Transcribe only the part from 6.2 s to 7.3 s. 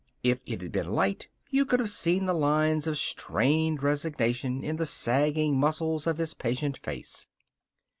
patient face.